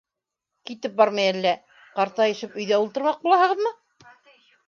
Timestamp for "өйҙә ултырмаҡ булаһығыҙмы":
2.61-3.75